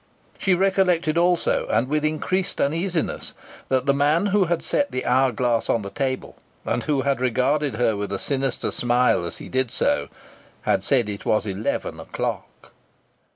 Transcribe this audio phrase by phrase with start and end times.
[0.39, 3.35] She recollected also, and with increased uneasiness,
[3.67, 7.75] that the man who had set the hourglass on the table, and who had regarded
[7.75, 10.07] her with a sinister smile as he did so,
[10.63, 12.73] had said it was eleven o'clock!